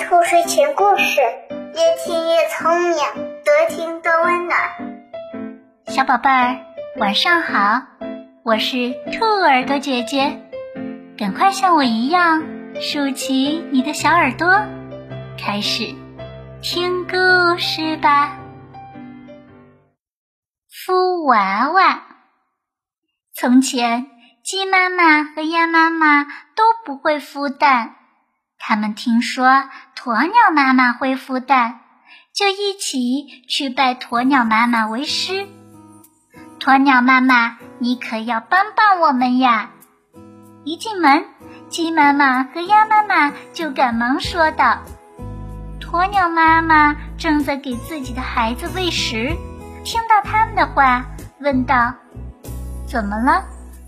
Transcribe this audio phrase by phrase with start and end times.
[0.00, 2.96] 兔睡前故事，越听越聪明，
[3.44, 4.58] 多听多温暖。
[5.88, 6.56] 小宝贝儿，
[6.96, 7.82] 晚上好，
[8.42, 10.40] 我是兔耳朵姐姐，
[11.18, 12.42] 赶快像我一样
[12.80, 14.48] 竖起你的小耳朵，
[15.38, 15.94] 开始
[16.62, 18.38] 听故事吧。
[20.70, 22.02] 孵娃娃。
[23.34, 24.06] 从前，
[24.42, 27.96] 鸡妈妈和鸭妈妈都不会孵蛋。
[28.62, 29.64] 他们听说
[29.96, 31.80] 鸵鸟妈妈会孵蛋，
[32.34, 35.48] 就一起去拜鸵鸟妈妈为师。
[36.60, 39.70] 鸵鸟妈妈，你可要帮帮我们呀！
[40.62, 41.24] 一进门，
[41.70, 44.78] 鸡妈妈和鸭妈妈就赶忙说道
[45.80, 49.34] ：“鸵鸟妈妈正在给自己的孩子喂食，
[49.84, 51.06] 听到他们的话，
[51.40, 51.94] 问道
[52.86, 53.42] ：‘怎么了？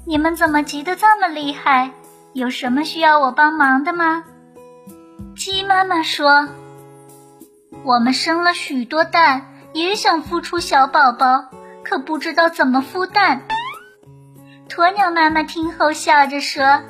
[0.06, 1.90] 你们怎么急得这么厉害？
[2.32, 4.24] 有什么需要我帮忙的吗？’”
[5.72, 6.50] 妈妈说
[7.82, 11.46] ：“我们生了许多蛋，也想孵出小宝宝，
[11.82, 13.40] 可不知道怎么孵蛋。”
[14.68, 16.82] 鸵鸟妈妈听后笑着说：“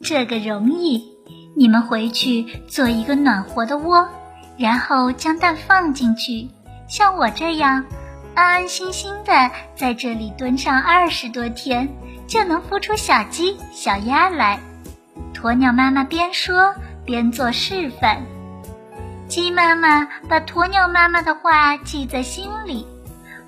[0.00, 1.16] 这个容易，
[1.56, 4.08] 你们回去做一个暖和的窝，
[4.56, 6.48] 然后将蛋放进去，
[6.88, 7.84] 像我这样，
[8.36, 11.88] 安安心心的在这里蹲上二十多天，
[12.28, 14.60] 就能孵出小鸡、小鸭来。”
[15.34, 16.72] 鸵鸟妈妈边说。
[17.10, 18.18] 边做示范，
[19.26, 22.86] 鸡妈妈把鸵鸟妈妈的话记在心里，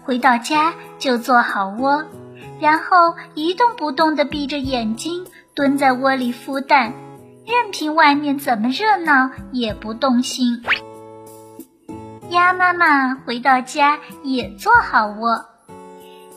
[0.02, 2.04] 回到家就做好窝，
[2.58, 5.24] 然后一动不动地闭着眼睛
[5.54, 6.92] 蹲在窝里孵蛋，
[7.46, 10.60] 任凭外面怎么热闹也不动心。
[12.30, 15.44] 鸭妈妈回到家也做好窝，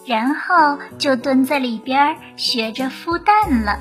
[0.05, 3.79] 然后就蹲在里边学着孵蛋了。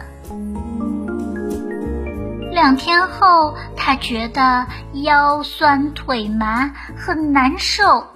[2.54, 4.64] 两天后，他觉得
[5.02, 8.06] 腰酸腿麻，很难受，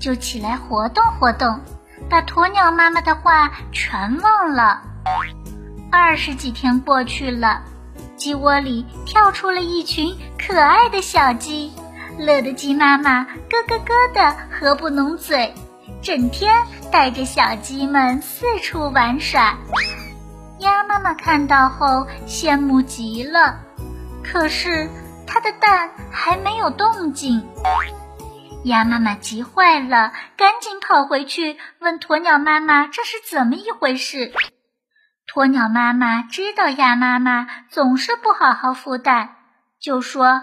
[0.00, 1.60] 就起来活动活动，
[2.10, 4.82] 把鸵鸟妈妈的话全忘了。
[5.92, 7.62] 二十几天过去了，
[8.16, 11.72] 鸡窝里跳出了一群可爱的小鸡，
[12.18, 15.54] 乐得鸡妈妈咯咯咯的合不拢嘴，
[16.02, 16.52] 整天
[16.90, 19.56] 带着小鸡们四处玩耍。
[20.58, 23.60] 鸭妈妈看到后羡慕极了。
[24.30, 24.90] 可是
[25.26, 27.48] 它的蛋还没有动静，
[28.64, 34.32] 鸭妈妈急坏了，赶紧跑回去问鸵鸟妈妈这是怎么一回事。
[35.32, 39.36] 鸵鸟妈妈知道鸭妈妈总是不好好孵蛋，
[39.80, 40.42] 就说：“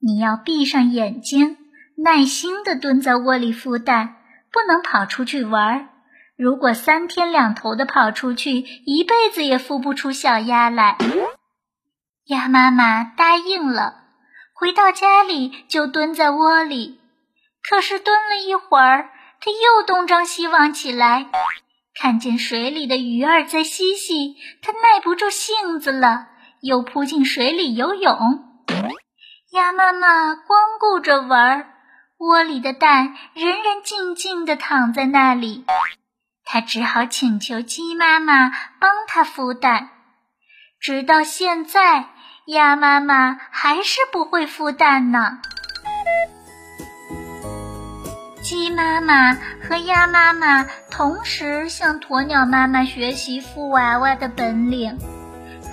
[0.00, 1.56] 你要闭上眼睛，
[1.96, 4.16] 耐心地蹲在窝里孵蛋，
[4.52, 5.88] 不能跑出去玩。
[6.36, 8.52] 如果三天两头的跑出去，
[8.84, 10.96] 一辈子也孵不出小鸭来。”
[12.30, 14.04] 鸭妈妈答应了，
[14.54, 17.00] 回到家里就蹲在窝里。
[17.68, 19.10] 可是蹲了一会儿，
[19.40, 21.26] 它又东张西望起来，
[22.00, 26.28] 看见水里的鱼儿在嬉戏，它耐不住性子了，
[26.60, 28.16] 又扑进水里游泳。
[29.50, 31.74] 鸭妈妈光顾着玩，
[32.18, 35.64] 窝里的蛋仍然静静地躺在那里。
[36.44, 39.90] 它只好请求鸡妈妈帮它孵蛋，
[40.78, 42.10] 直到现在。
[42.46, 45.38] 鸭妈妈还是不会孵蛋呢。
[48.42, 54.98] 鸡妈妈和鸭妈妈同时向鸵鸟妈妈学习孵娃娃的本领，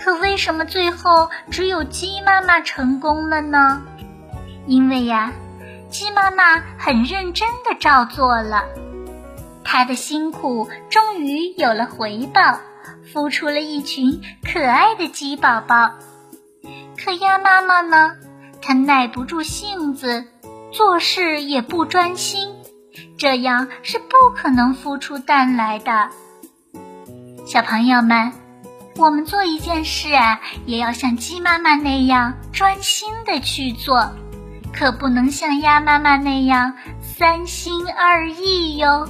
[0.03, 3.81] 可为什么最后只有鸡妈妈成功了呢？
[4.67, 5.31] 因为呀，
[5.89, 8.65] 鸡妈妈很认真的照做了，
[9.63, 12.59] 它的辛苦终于有了回报，
[13.11, 15.93] 孵出了一群可爱的鸡宝宝。
[17.03, 18.15] 可鸭妈妈呢？
[18.61, 20.25] 它耐不住性子，
[20.71, 22.55] 做事也不专心，
[23.17, 26.09] 这样是不可能孵出蛋来的。
[27.45, 28.33] 小朋友们，
[28.97, 34.11] 我们做一件事啊，也要像鸡妈妈那样专心的去做，
[34.73, 39.07] 可不能像鸭妈妈那样三心二意哟。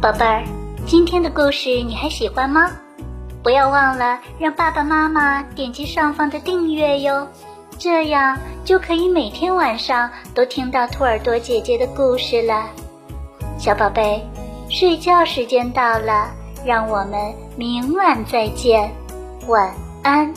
[0.00, 0.44] 宝贝儿，
[0.86, 2.70] 今天的故事你还喜欢吗？
[3.42, 7.26] 不要忘了让爸爸妈妈点击上方的订阅哟，
[7.78, 12.66] 这样就可以每天晚上都听到兔耳朵姐姐的故事了。
[13.58, 14.22] 小宝贝，
[14.68, 16.30] 睡觉时间到了，
[16.64, 18.90] 让我们明晚再见，
[19.46, 20.32] 晚安。